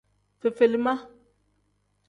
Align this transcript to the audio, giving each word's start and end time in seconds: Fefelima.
Fefelima. 0.39 0.93